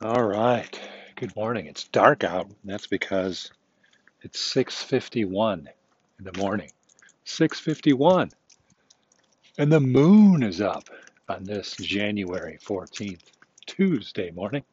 [0.00, 0.80] All right.
[1.16, 1.66] Good morning.
[1.66, 2.48] It's dark out.
[2.64, 3.50] That's because
[4.22, 5.68] it's 6:51
[6.18, 6.72] in the morning.
[7.26, 8.32] 6:51
[9.58, 10.88] and the moon is up
[11.28, 13.22] on this January 14th,
[13.66, 14.64] Tuesday morning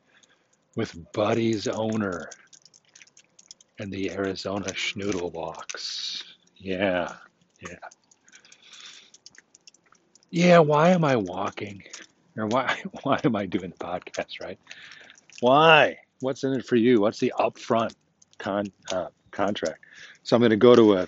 [0.75, 2.29] with Buddy's owner
[3.79, 6.23] and the Arizona Schnoodle walks.
[6.57, 7.15] Yeah.
[7.61, 7.77] Yeah.
[10.31, 11.83] Yeah, why am I walking?
[12.37, 14.59] Or why why am I doing the podcast, right?
[15.41, 15.97] Why?
[16.21, 17.01] What's in it for you?
[17.01, 17.93] What's the upfront
[18.37, 19.83] con uh, contract?
[20.23, 21.07] So I'm going to go to a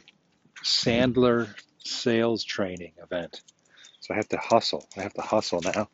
[0.63, 1.47] Sandler
[1.85, 3.41] sales training event.
[3.99, 4.87] So I have to hustle.
[4.97, 5.87] I have to hustle now.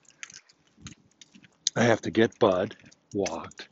[1.76, 2.76] I have to get Bud
[3.14, 3.68] walked.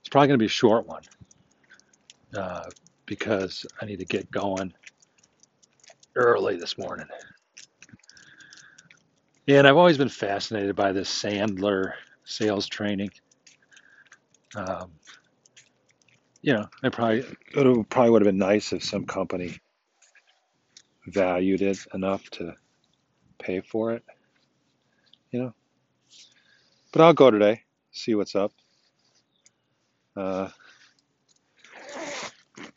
[0.00, 1.02] It's probably going to be a short one
[2.36, 2.68] uh,
[3.06, 4.74] because I need to get going
[6.14, 7.06] early this morning.
[9.48, 11.92] And I've always been fascinated by this Sandler
[12.24, 13.10] sales training.
[14.56, 14.92] Um,
[16.42, 19.58] you know, I probably it probably would have been nice if some company
[21.06, 22.54] valued it enough to
[23.38, 24.04] pay for it.
[25.30, 25.54] You know,
[26.92, 28.52] but I'll go today, see what's up.
[30.16, 30.48] Uh,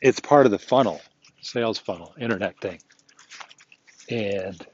[0.00, 1.00] it's part of the funnel,
[1.42, 2.80] sales funnel, internet thing.
[4.08, 4.64] And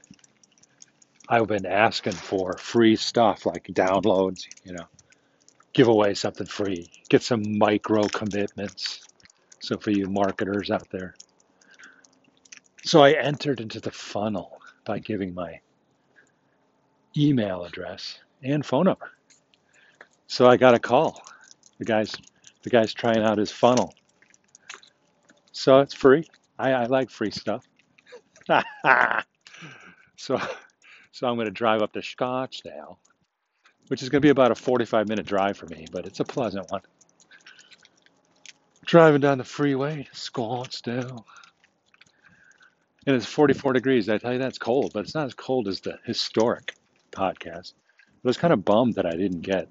[1.27, 4.85] I've been asking for free stuff like downloads, you know,
[5.73, 9.01] give away something free, get some micro commitments.
[9.59, 11.15] So for you marketers out there.
[12.83, 15.59] So I entered into the funnel by giving my
[17.17, 19.11] email address and phone number.
[20.27, 21.21] So I got a call.
[21.79, 22.15] The guy's
[22.63, 23.93] the guy's trying out his funnel.
[25.51, 26.27] So it's free.
[26.57, 27.65] I, I like free stuff.
[30.17, 30.39] so
[31.11, 32.97] so I'm going to drive up to Scottsdale
[33.87, 36.25] which is going to be about a 45 minute drive for me, but it's a
[36.25, 36.81] pleasant one.
[38.85, 41.23] Driving down the freeway, Scottsdale,
[43.05, 44.09] and it's 44 degrees.
[44.09, 46.75] I tell you, that's cold, but it's not as cold as the historic
[47.11, 47.73] podcast.
[47.97, 49.67] I was kind of bummed that I didn't get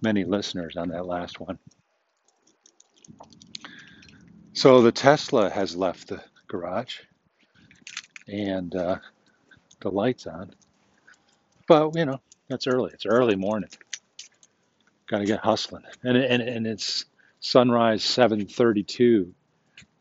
[0.00, 1.58] many listeners on that last one.
[4.54, 7.00] So the Tesla has left the garage
[8.28, 8.96] and uh,
[9.80, 10.54] the lights on,
[11.66, 12.20] but you know
[12.52, 12.90] that's early.
[12.92, 13.70] It's early morning.
[15.06, 17.06] Got to get hustling, and and and it's
[17.40, 19.32] sunrise 7:32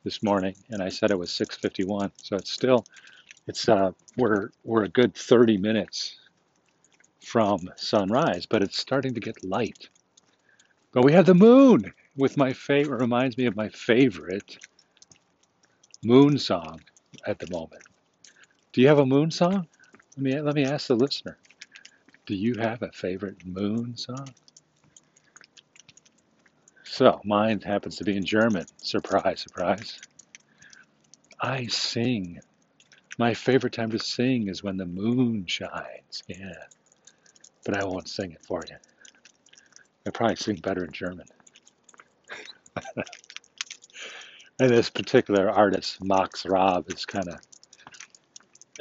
[0.04, 2.12] this morning, and I said it was 6:51.
[2.22, 2.86] So it's still
[3.48, 6.18] it's uh we're we're a good 30 minutes
[7.24, 9.90] from sunrise, but it's starting to get light.
[10.92, 14.58] But we have the moon with my favorite reminds me of my favorite
[16.04, 16.82] moon song
[17.26, 17.84] at the moment.
[18.74, 19.68] Do you have a moon song?
[20.18, 21.38] Let me let me ask the listener.
[22.26, 24.30] Do you have a favorite moon song?
[26.84, 28.66] So mine happens to be in German.
[28.78, 30.00] Surprise, surprise.
[31.42, 32.40] I sing.
[33.18, 36.24] My favorite time to sing is when the moon shines.
[36.28, 36.54] Yeah.
[37.66, 38.76] but I won't sing it for you.
[40.08, 41.28] I probably sing better in German.
[44.60, 47.40] And this particular artist, Max Raab, is kind of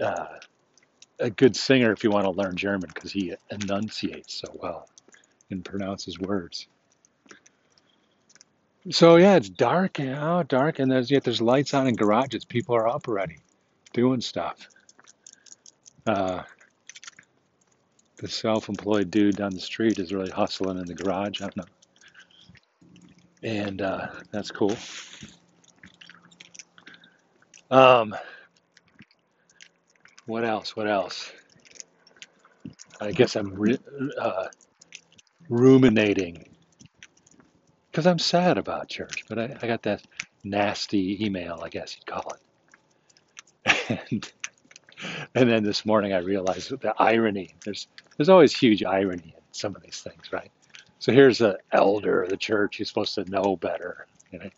[0.03, 0.27] uh,
[1.21, 4.89] a good singer if you want to learn German because he enunciates so well
[5.51, 6.67] and pronounces words.
[8.91, 12.47] So yeah, it's dark, know, dark, and there's yet there's lights on in garages.
[12.47, 13.39] People are up already,
[13.93, 14.69] doing stuff.
[16.07, 16.43] Uh,
[18.17, 21.43] the self-employed dude down the street is really hustling in the garage.
[21.43, 21.65] I don't know,
[23.43, 24.77] and uh, that's cool.
[27.71, 28.17] Um,
[30.27, 30.77] what else?
[30.77, 31.33] What else?
[33.01, 33.59] I guess I'm
[34.21, 34.47] uh,
[35.49, 36.45] ruminating
[37.91, 40.03] because I'm sad about church, but I, I got that
[40.45, 44.01] nasty email, I guess you'd call it.
[44.11, 44.33] And,
[45.35, 47.55] and then this morning I realized the irony.
[47.65, 50.51] There's there's always huge irony in some of these things, right?
[50.99, 54.51] So here's an elder of the church who's supposed to know better, you know,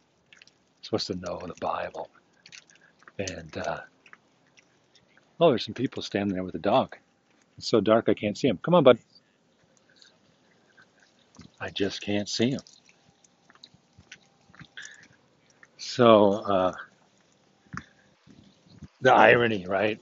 [0.83, 2.11] supposed to know the Bible.
[3.19, 3.81] And uh,
[5.43, 6.97] oh, there's some people standing there with a dog.
[7.59, 8.59] It's so dark I can't see him.
[8.63, 8.99] Come on, bud.
[11.61, 12.61] I just can't see him.
[15.79, 16.73] So uh,
[19.01, 20.01] the irony, right?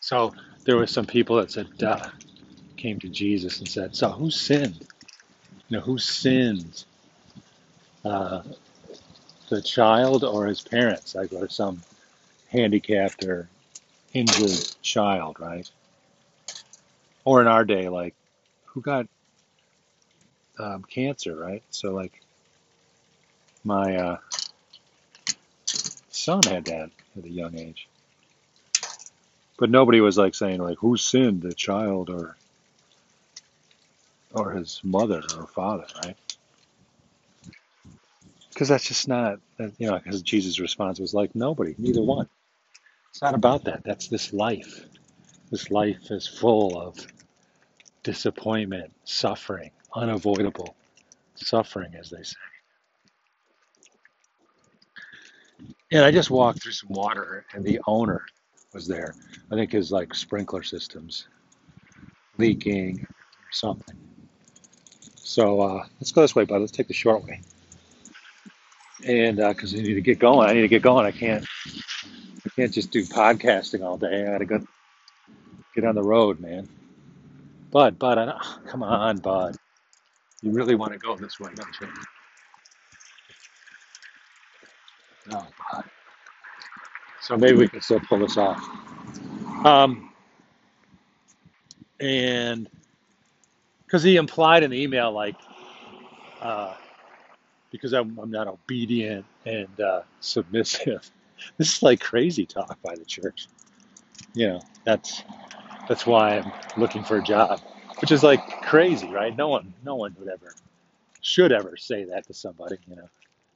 [0.00, 0.34] So
[0.64, 2.10] there were some people that said, uh,
[2.76, 4.86] came to Jesus and said, "So who sinned?
[5.68, 6.84] You know, who sinned,
[8.04, 8.42] uh,
[9.48, 11.14] the child or his parents?
[11.14, 11.80] Like, or some
[12.48, 13.48] handicapped or
[14.12, 15.68] injured child, right?
[17.24, 18.14] Or in our day, like,
[18.66, 19.06] who got
[20.58, 21.62] um, cancer, right?
[21.70, 22.20] So like
[23.64, 24.18] my uh,
[26.10, 27.88] son had that at a young age,
[29.58, 32.36] but nobody was like saying like who sinned, the child or
[34.34, 36.16] or his mother or father, right?
[38.48, 39.40] Because that's just not,
[39.78, 42.28] you know, because Jesus' response was like nobody, neither one.
[43.12, 43.84] It's not about that.
[43.84, 44.86] That's this life.
[45.50, 47.06] This life is full of
[48.02, 50.74] disappointment, suffering, unavoidable
[51.34, 52.36] suffering, as they say.
[55.92, 58.24] And I just walked through some water, and the owner
[58.72, 59.14] was there.
[59.50, 61.28] I think his like sprinkler systems
[62.38, 63.96] leaking or something.
[65.16, 66.60] So uh, let's go this way, bud.
[66.60, 67.42] Let's take the short way.
[69.04, 71.04] And because uh, I need to get going, I need to get going.
[71.04, 71.44] I can't,
[72.56, 74.26] can't just do podcasting all day.
[74.26, 74.66] I got to go
[75.74, 76.68] get on the road, man.
[77.70, 79.56] Bud, Bud, I don't, come on, Bud.
[80.42, 81.88] You really want to go this way, don't you?
[85.30, 85.84] No, Bud.
[87.22, 88.60] So maybe we can still pull this off.
[89.64, 90.12] Um,
[92.00, 92.68] and
[93.86, 95.36] because he implied in the email, like,
[96.40, 96.74] uh,
[97.70, 101.08] because I'm, I'm not obedient and uh, submissive.
[101.58, 103.48] This is like crazy talk by the church.
[104.34, 105.22] You know, that's
[105.88, 107.60] that's why I'm looking for a job,
[108.00, 109.36] which is like crazy, right?
[109.36, 110.54] No one, no one would ever,
[111.20, 112.76] should ever say that to somebody.
[112.88, 113.08] You know,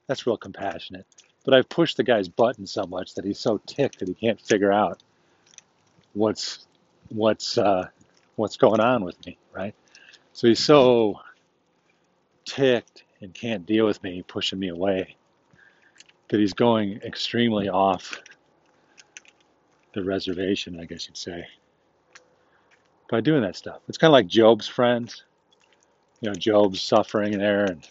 [0.07, 1.07] that's real compassionate.
[1.45, 4.41] But I've pushed the guy's button so much that he's so ticked that he can't
[4.41, 5.03] figure out
[6.15, 6.67] what's
[7.09, 7.89] what's uh,
[8.35, 9.75] what's going on with me, right?
[10.33, 11.21] So he's so
[12.45, 15.17] ticked and can't deal with me pushing me away
[16.29, 18.21] that he's going extremely off
[19.95, 21.47] the reservation, I guess you'd say,
[23.11, 23.81] by doing that stuff.
[23.89, 25.25] It's kind of like Job's friends.
[26.21, 27.89] You know, Job's suffering there, and,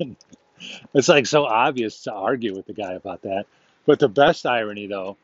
[0.00, 0.16] and
[0.94, 3.46] it's like so obvious to argue with the guy about that.
[3.86, 5.16] But the best irony, though,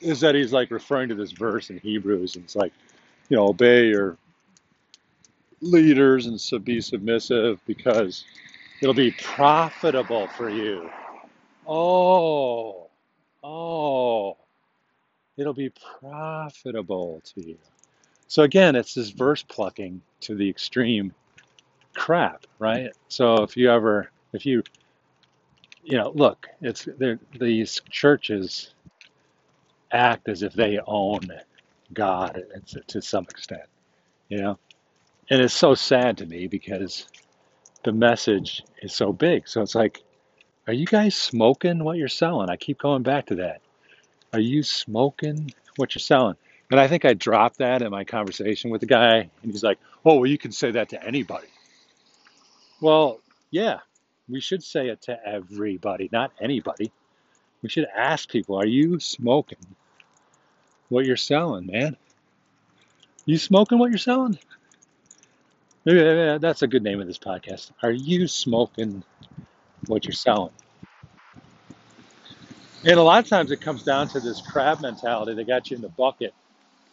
[0.00, 2.72] is that he's like referring to this verse in Hebrews, and it's like,
[3.28, 4.18] you know, obey your
[5.60, 8.24] leaders and be submissive because
[8.80, 10.88] it'll be profitable for you.
[11.66, 12.88] Oh,
[13.42, 14.36] oh,
[15.36, 17.58] it'll be profitable to you.
[18.28, 21.14] So again, it's this verse plucking to the extreme
[21.94, 22.92] crap, right?
[23.08, 24.62] So if you ever, if you,
[25.82, 26.88] you know, look, it's
[27.38, 28.74] these churches
[29.92, 31.20] act as if they own
[31.92, 32.44] God
[32.88, 33.62] to some extent,
[34.28, 34.58] you know,
[35.30, 37.06] and it's so sad to me because
[37.88, 39.48] the message is so big.
[39.48, 40.02] So it's like,
[40.66, 42.50] are you guys smoking what you're selling?
[42.50, 43.62] I keep going back to that.
[44.34, 46.36] Are you smoking what you're selling?
[46.70, 49.78] And I think I dropped that in my conversation with the guy, and he's like,
[50.04, 51.46] "Oh, well, you can say that to anybody."
[52.82, 53.20] Well,
[53.50, 53.78] yeah,
[54.28, 56.92] we should say it to everybody, not anybody.
[57.62, 59.64] We should ask people, "Are you smoking
[60.90, 61.96] what you're selling, man?
[63.24, 64.38] You smoking what you're selling?"
[65.88, 67.70] That's a good name of this podcast.
[67.82, 69.02] Are you smoking
[69.86, 70.52] what you're selling?
[72.84, 75.32] And a lot of times it comes down to this crab mentality.
[75.32, 76.34] They got you in the bucket,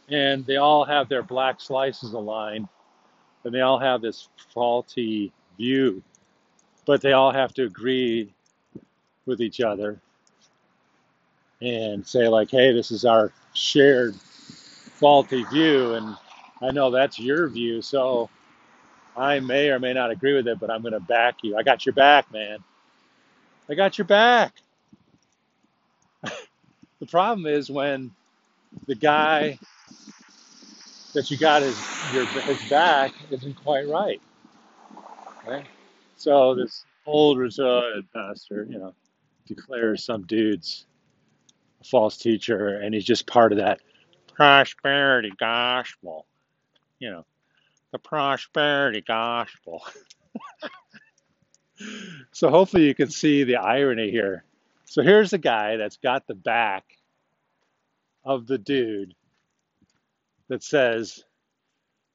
[0.08, 2.70] and they all have their black slices aligned,
[3.44, 6.02] and they all have this faulty view,
[6.86, 8.32] but they all have to agree
[9.26, 10.00] with each other
[11.62, 16.16] and say, like, hey, this is our shared faulty view, and
[16.62, 18.30] I know that's your view, so
[19.18, 21.56] I may or may not agree with it, but I'm going to back you.
[21.56, 22.60] I got your back, man.
[23.70, 24.54] I got your back.
[26.24, 28.12] the problem is when
[28.88, 29.58] the guy
[31.14, 31.78] that you got his
[32.14, 34.22] your his back isn't quite right.
[35.48, 35.66] Right?
[36.18, 38.94] So this old retired pastor, you know,
[39.48, 40.86] declares some dude's
[41.82, 43.80] a false teacher, and he's just part of that
[44.36, 46.26] prosperity gospel.
[47.00, 47.26] You know,
[47.96, 49.82] the prosperity gospel.
[52.34, 54.44] so hopefully you can see the irony here.
[54.84, 56.84] So here's the guy that's got the back
[58.26, 59.16] of the dude
[60.50, 61.24] that says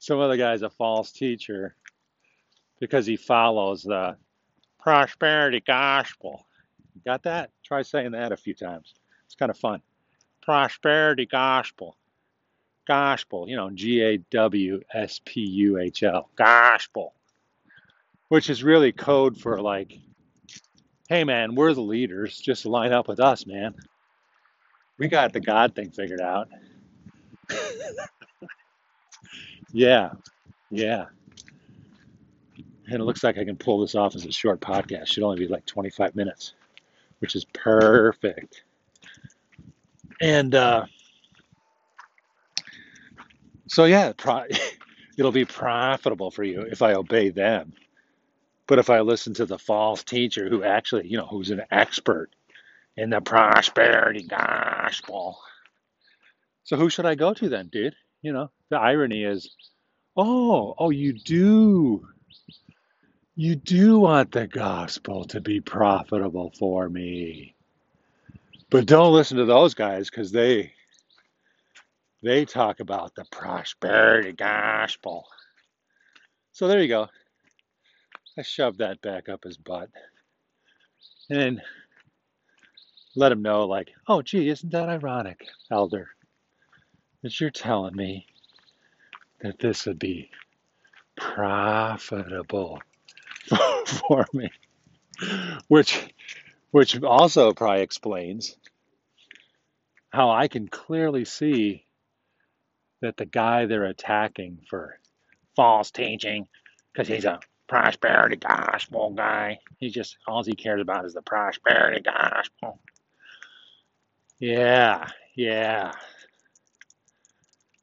[0.00, 1.74] some other guy's a false teacher
[2.78, 4.18] because he follows the
[4.78, 6.46] prosperity gospel.
[7.06, 7.52] Got that?
[7.64, 8.92] Try saying that a few times.
[9.24, 9.80] It's kind of fun.
[10.42, 11.96] Prosperity gospel
[12.90, 17.14] gospel, you know, G A W S P U H L, gospel,
[18.30, 19.96] which is really code for like,
[21.08, 23.76] hey man, we're the leaders, just line up with us, man.
[24.98, 26.48] We got the God thing figured out.
[29.72, 30.10] yeah.
[30.72, 31.04] Yeah.
[32.86, 35.06] And it looks like I can pull this off as a short podcast.
[35.06, 36.54] Should only be like 25 minutes,
[37.20, 38.64] which is perfect.
[40.20, 40.86] And uh,
[43.70, 44.46] so, yeah, pro-
[45.18, 47.72] it'll be profitable for you if I obey them.
[48.66, 52.30] But if I listen to the false teacher who actually, you know, who's an expert
[52.96, 55.38] in the prosperity gospel,
[56.64, 57.94] so who should I go to then, dude?
[58.22, 59.54] You know, the irony is,
[60.16, 62.08] oh, oh, you do,
[63.36, 67.54] you do want the gospel to be profitable for me,
[68.68, 70.72] but don't listen to those guys because they
[72.22, 75.26] they talk about the prosperity gospel.
[76.52, 77.08] So there you go.
[78.38, 79.90] I shoved that back up his butt
[81.28, 81.60] and
[83.16, 86.08] let him know, like, oh, gee, isn't that ironic, Elder,
[87.22, 88.26] that you're telling me
[89.40, 90.30] that this would be
[91.16, 92.80] profitable
[93.86, 94.50] for me,
[95.68, 96.08] which
[96.70, 98.56] which also probably explains
[100.10, 101.84] how I can clearly see
[103.00, 104.98] that the guy they're attacking for
[105.56, 106.46] false teaching,
[106.92, 112.00] because he's a prosperity gospel guy, he just all he cares about is the prosperity
[112.00, 112.80] gospel.
[114.38, 115.92] Yeah, yeah.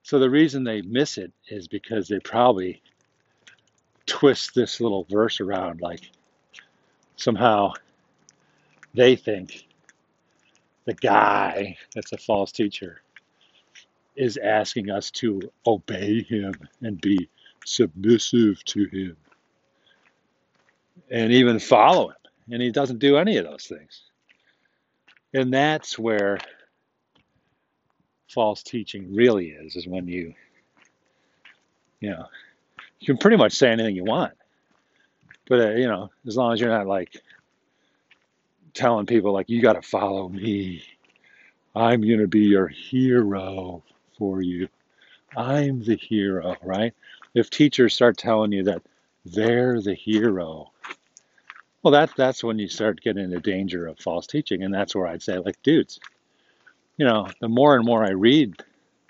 [0.04, 2.82] So the reason they miss it is because they probably
[4.06, 6.10] twist this little verse around like
[7.18, 7.74] somehow
[8.94, 9.68] they think
[10.86, 13.02] the guy that's a false teacher
[14.18, 17.30] is asking us to obey him and be
[17.66, 19.16] submissive to him
[21.10, 22.16] and even follow him.
[22.52, 24.04] And he doesn't do any of those things.
[25.34, 26.40] And that's where
[28.34, 30.34] false teaching really is, is when you,
[32.00, 32.26] you know,
[33.00, 34.34] you can pretty much say anything you want.
[35.48, 37.22] But, uh, you know, as long as you're not like
[38.74, 40.84] telling people, like, you got to follow me,
[41.76, 43.84] I'm going to be your hero
[44.18, 44.68] for you.
[45.36, 46.94] I'm the hero, right?
[47.34, 48.82] If teachers start telling you that
[49.26, 50.72] they're the hero,
[51.84, 55.08] well, that that's when you start getting into danger of false teaching, and that's where
[55.08, 56.00] I'd say, like, dudes,
[56.98, 58.56] you know, the more and more I read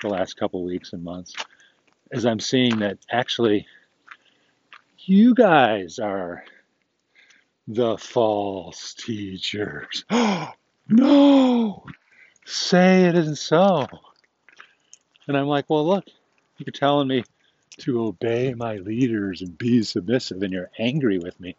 [0.02, 1.34] the last couple weeks and months,
[2.12, 3.66] is I'm seeing that actually
[5.00, 6.44] you guys are
[7.68, 10.06] the false teachers.
[10.90, 11.86] no,
[12.46, 13.88] say it isn't so.
[15.28, 16.06] And I'm like, well, look,
[16.58, 17.24] you're telling me
[17.80, 21.56] to obey my leaders and be submissive, and you're angry with me.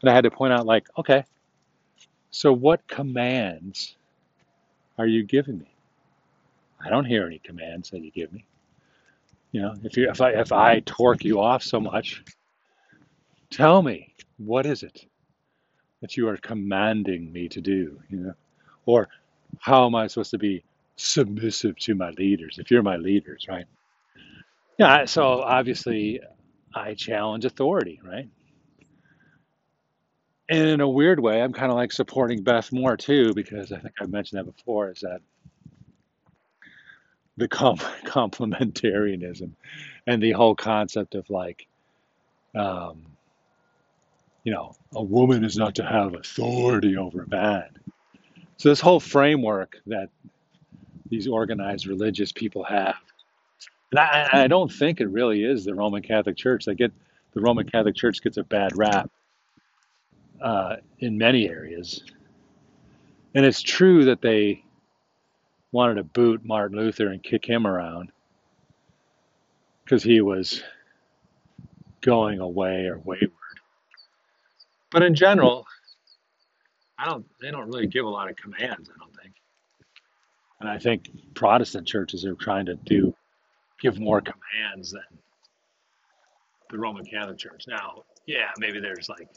[0.00, 1.24] And I had to point out, like, okay,
[2.30, 3.96] so what commands
[4.98, 5.70] are you giving me?
[6.84, 8.44] I don't hear any commands that you give me.
[9.52, 12.24] You know, if you if I if I torque you off so much,
[13.50, 15.06] tell me what is it
[16.00, 18.00] that you are commanding me to do?
[18.10, 18.34] You know,
[18.84, 19.08] or
[19.60, 20.64] how am I supposed to be
[20.96, 23.66] submissive to my leaders if you're my leaders, right?
[24.78, 25.04] Yeah.
[25.04, 26.20] So obviously,
[26.74, 28.28] I challenge authority, right?
[30.48, 33.78] And in a weird way, I'm kind of like supporting Beth more too, because I
[33.78, 34.90] think I've mentioned that before.
[34.90, 35.20] Is that
[37.36, 39.50] the com- complementarianism
[40.06, 41.66] and the whole concept of like,
[42.54, 43.02] um,
[44.44, 47.68] you know, a woman is not to have authority over a man.
[48.58, 50.10] So this whole framework that
[51.10, 52.96] these organized religious people have,
[53.90, 56.64] and I, I don't think it really is the Roman Catholic Church.
[56.64, 56.92] They get
[57.32, 59.10] the Roman Catholic Church gets a bad rap
[60.40, 62.02] uh, in many areas,
[63.34, 64.64] and it's true that they
[65.72, 68.12] wanted to boot Martin Luther and kick him around
[69.84, 70.62] because he was
[72.00, 73.30] going away or wayward.
[74.90, 75.66] But in general,
[76.98, 77.26] I don't.
[77.40, 78.88] They don't really give a lot of commands.
[78.88, 79.33] I don't think.
[80.64, 83.14] And I think Protestant churches are trying to do
[83.82, 85.02] give more commands than
[86.70, 87.64] the Roman Catholic Church.
[87.68, 89.28] Now, yeah, maybe there's like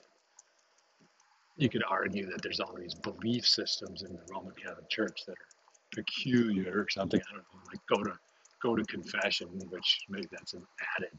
[1.58, 5.34] you could argue that there's all these belief systems in the Roman Catholic Church that
[5.34, 7.20] are peculiar or something.
[7.20, 8.18] I don't know, like go to
[8.64, 10.66] go to confession, which maybe that's an
[10.98, 11.12] added.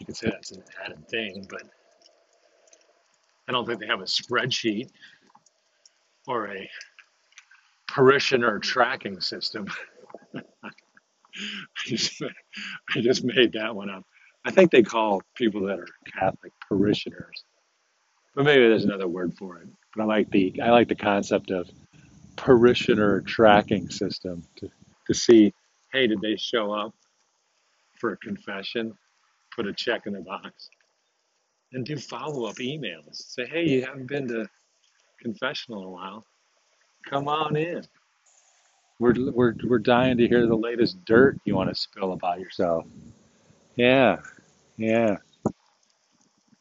[0.00, 1.62] You could say that's an added thing, but
[3.48, 4.90] I don't think they have a spreadsheet
[6.26, 6.70] or a
[7.88, 9.66] parishioner tracking system.
[10.34, 10.70] I
[11.86, 14.04] just, I just made that one up.
[14.44, 17.44] I think they call people that are Catholic parishioners,
[18.34, 19.68] but maybe there's another word for it.
[19.94, 21.68] But I like the I like the concept of
[22.36, 24.70] parishioner tracking system to,
[25.06, 25.52] to see,
[25.92, 26.94] hey, did they show up
[28.00, 28.94] for a confession?
[29.58, 30.70] put a check in the box
[31.72, 33.16] and do follow up emails.
[33.16, 34.46] Say, hey, you haven't been to
[35.20, 36.24] confessional in a while.
[37.08, 37.84] Come on in.
[38.98, 42.84] We're, we're, we're dying to hear the latest dirt you want to spill about yourself.
[43.76, 44.18] Yeah,
[44.76, 45.16] yeah.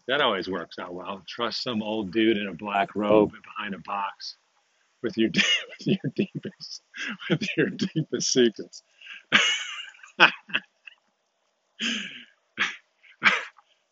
[0.07, 1.21] That always works out well.
[1.27, 3.37] Trust some old dude in a black robe oh.
[3.41, 4.37] behind a box
[5.03, 6.81] with your with your deepest
[7.29, 8.83] with your deepest secrets.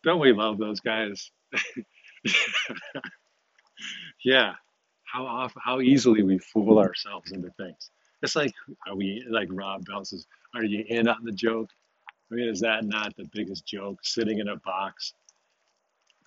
[0.02, 1.30] Don't we love those guys?
[4.24, 4.54] yeah.
[5.12, 7.90] How often, how easily we fool ourselves into things.
[8.22, 8.52] It's like,
[8.86, 10.26] are we like Rob Bell says?
[10.54, 11.70] Are you in on the joke?
[12.30, 13.98] I mean, is that not the biggest joke?
[14.02, 15.12] Sitting in a box.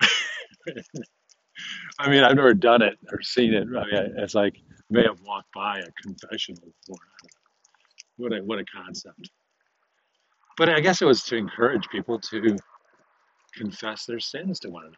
[1.98, 3.66] I mean, I've never done it or seen it.
[3.68, 7.04] I mean, it's like I may have walked by a confessional before.
[8.16, 9.30] What a what a concept.
[10.56, 12.56] But I guess it was to encourage people to
[13.54, 14.96] confess their sins to one another.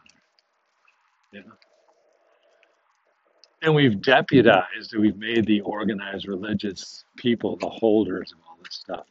[1.33, 1.72] Yeah.
[3.63, 9.07] And we've deputized, we've made the organized religious people the holders of all this stuff.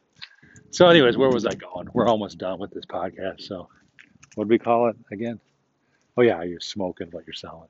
[0.70, 1.88] So, anyways, where was I going?
[1.94, 3.42] We're almost done with this podcast.
[3.42, 3.68] So,
[4.34, 5.40] what do we call it again?
[6.18, 7.68] Oh, yeah, you're smoking what you're selling.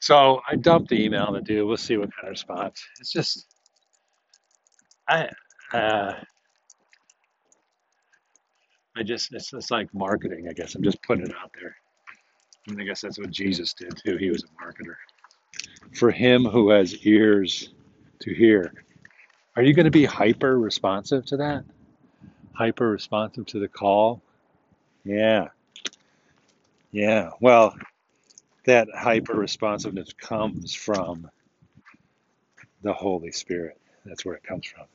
[0.00, 1.66] So, I dumped the email to do.
[1.66, 2.84] We'll see what kind of response.
[3.00, 3.46] It's just,
[5.08, 5.30] I,
[5.72, 6.12] uh,
[8.94, 10.74] I just, it's, it's like marketing, I guess.
[10.74, 11.76] I'm just putting it out there.
[12.68, 14.16] And I guess that's what Jesus did too.
[14.16, 14.96] He was a marketer.
[15.94, 17.70] For him who has ears
[18.20, 18.72] to hear.
[19.54, 21.64] Are you going to be hyper responsive to that?
[22.52, 24.20] Hyper responsive to the call?
[25.04, 25.48] Yeah.
[26.90, 27.30] Yeah.
[27.40, 27.76] Well,
[28.64, 31.30] that hyper responsiveness comes from
[32.82, 33.78] the Holy Spirit.
[34.04, 34.86] That's where it comes from.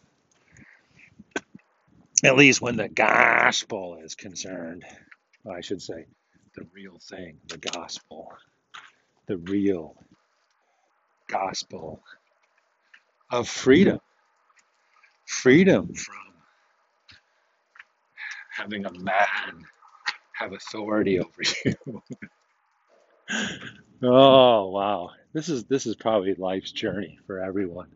[2.24, 4.86] At least when the gospel is concerned,
[5.50, 6.06] I should say
[6.56, 8.32] the real thing, the gospel,
[9.28, 9.96] the real
[11.28, 12.02] gospel
[13.32, 14.00] of freedom.
[15.26, 16.16] Freedom from
[18.54, 19.66] having a man
[20.34, 22.04] have authority over you.
[24.04, 25.12] oh wow.
[25.34, 27.88] This is this is probably life's journey for everyone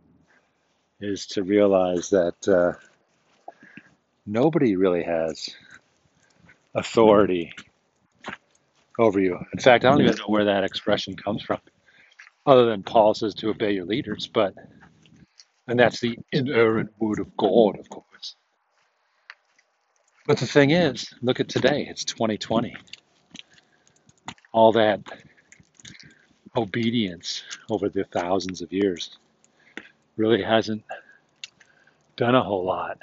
[1.01, 2.73] is to realize that uh,
[4.25, 5.49] nobody really has
[6.73, 7.51] authority
[8.99, 9.37] over you.
[9.53, 10.19] In fact, I don't even mm.
[10.19, 11.59] know where that expression comes from,
[12.45, 14.53] other than Paul says to obey your leaders, but,
[15.67, 18.35] and that's the inerrant word of God, of course.
[20.27, 22.75] But the thing is, look at today, it's 2020.
[24.53, 25.01] All that
[26.57, 29.17] obedience over the thousands of years
[30.17, 30.83] really hasn't
[32.15, 32.97] done a whole lot.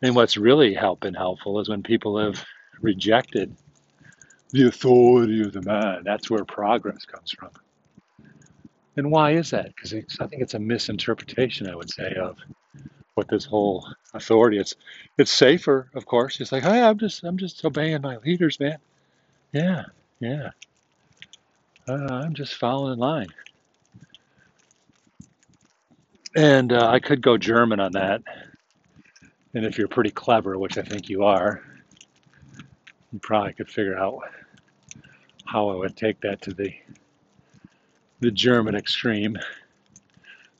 [0.00, 2.44] And what's really helped been helpful is when people have
[2.80, 3.54] rejected
[4.52, 6.02] the authority of the man.
[6.04, 7.50] That's where progress comes from.
[8.96, 9.74] And why is that?
[9.74, 12.36] Because I think it's a misinterpretation, I would say, of
[13.14, 14.58] what this whole authority.
[14.58, 14.76] It's
[15.18, 16.40] it's safer, of course.
[16.40, 18.78] It's like, hey, I'm just I'm just obeying my leaders, man.
[19.52, 19.84] Yeah,
[20.20, 20.50] yeah.
[21.88, 23.28] Uh, I'm just following in line.
[26.34, 28.22] And uh, I could go German on that.
[29.54, 31.62] And if you're pretty clever, which I think you are,
[33.12, 34.22] you probably could figure out
[35.52, 36.72] how I would take that to the
[38.20, 39.36] the German extreme.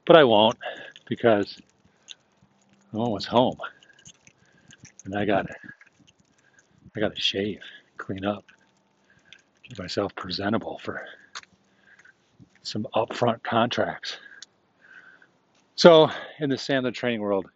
[0.04, 0.58] But I won't
[1.08, 1.58] because
[2.92, 3.56] I'm almost home.
[5.06, 5.54] And I gotta
[6.94, 7.60] I gotta shave,
[7.96, 8.44] clean up,
[9.66, 11.06] get myself presentable for
[12.62, 14.18] some upfront contracts.
[15.74, 17.48] So in the Sandler training world,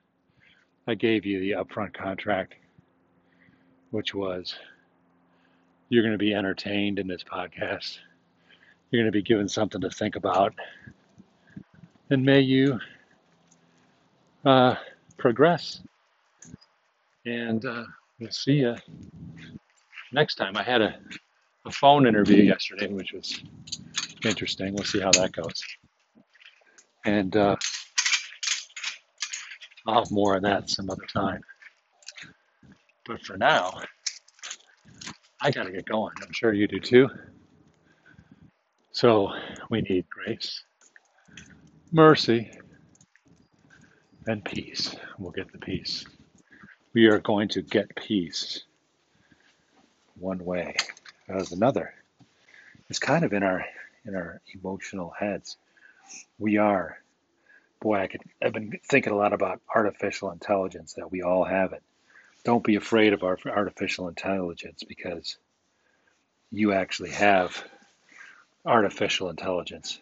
[0.87, 2.55] I gave you the upfront contract,
[3.91, 4.55] which was
[5.89, 7.99] you're going to be entertained in this podcast.
[8.91, 10.55] You're going to be given something to think about.
[12.11, 12.79] And may you
[14.45, 14.77] uh,
[15.19, 15.81] progress.
[17.25, 17.85] And uh,
[18.21, 18.77] we'll see you
[20.13, 20.57] next time.
[20.57, 20.99] I had a,
[21.67, 23.43] a phone interview yesterday, which was
[24.25, 24.75] interesting.
[24.75, 25.63] We'll see how that goes.
[27.05, 27.57] And uh,
[29.87, 31.41] I'll have more on that some other time.
[33.05, 33.81] But for now,
[35.47, 36.13] I got to get going.
[36.21, 37.09] I'm sure you do too.
[38.91, 39.31] So
[39.71, 40.65] we need grace,
[41.93, 42.51] mercy,
[44.27, 44.97] and peace.
[45.21, 46.05] We'll get the peace.
[46.95, 48.65] We are going to get peace
[50.19, 50.75] one way
[51.29, 51.95] as another.
[52.91, 53.65] It's kind of in our
[54.05, 55.59] in our emotional heads.
[56.41, 56.99] We are.
[57.81, 61.73] Boy, I could I've been thinking a lot about artificial intelligence that we all have
[61.73, 61.85] it.
[62.47, 65.37] Don't be afraid of our artificial intelligence because
[66.53, 67.61] you actually have
[68.65, 69.99] artificial intelligence,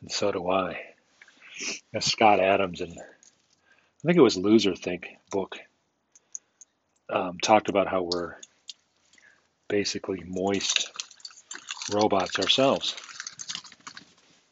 [0.00, 0.80] and so do I.
[1.92, 5.56] As Scott Adams and I think it was Loser Think book
[7.10, 8.36] um, talked about how we're
[9.66, 10.92] basically moist
[11.92, 12.94] robots ourselves.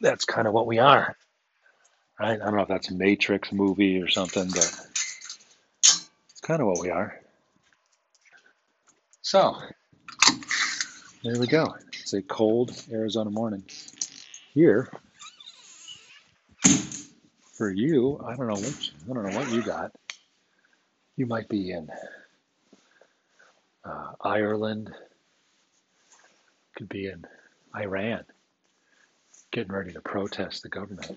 [0.00, 1.16] That's kind of what we are,
[2.18, 2.40] right?
[2.40, 4.88] I don't know if that's a Matrix movie or something, but
[6.44, 7.18] kind of what we are.
[9.22, 9.56] So,
[11.22, 11.74] there we go.
[11.94, 13.64] It's a cold Arizona morning.
[14.52, 14.90] Here,
[17.54, 19.92] for you, I don't know which, I don't know what you got.
[21.16, 21.88] You might be in
[23.82, 24.92] uh, Ireland,
[26.76, 27.24] could be in
[27.74, 28.24] Iran,
[29.50, 31.16] getting ready to protest the government,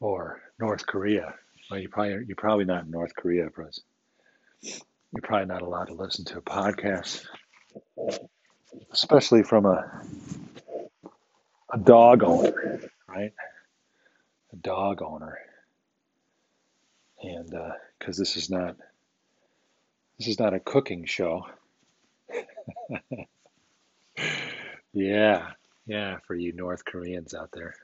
[0.00, 1.34] or North Korea.
[1.70, 3.82] Well, you probably you're probably not in North Korea, because
[4.62, 7.24] you're probably not allowed to listen to a podcast,
[8.92, 10.02] especially from a
[11.72, 13.32] a dog owner, right?
[14.52, 15.38] A dog owner,
[17.22, 17.54] and
[17.98, 18.76] because uh, this is not
[20.18, 21.46] this is not a cooking show.
[24.92, 25.50] yeah,
[25.86, 27.74] yeah, for you North Koreans out there.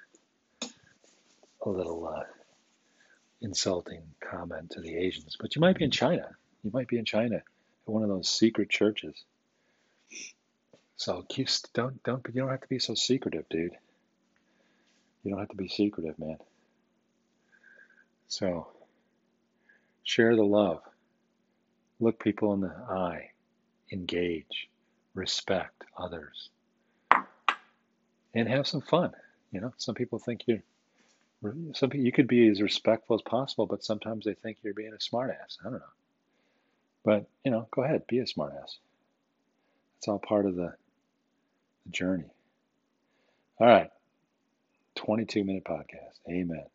[1.65, 2.23] A little uh,
[3.41, 6.37] insulting comment to the Asians, but you might be in China.
[6.67, 7.45] You might be in China at
[7.85, 9.15] one of those secret churches.
[10.97, 11.25] So
[11.75, 13.77] don't don't you don't have to be so secretive, dude.
[15.23, 16.39] You don't have to be secretive, man.
[18.27, 18.67] So
[20.03, 20.83] share the love.
[22.01, 23.31] Look people in the eye.
[23.93, 24.69] Engage.
[25.15, 26.49] Respect others.
[28.35, 29.13] And have some fun.
[29.53, 30.65] You know, some people think you're
[31.75, 34.95] some people, you could be as respectful as possible, but sometimes they think you're being
[34.95, 35.59] a smartass.
[35.61, 35.93] I don't know.
[37.07, 38.79] But, you know, go ahead, be a smartass.
[39.99, 40.75] It's all part of the,
[41.85, 42.25] the journey.
[43.61, 43.91] All right.
[44.97, 46.19] 22 minute podcast.
[46.29, 46.67] Amen.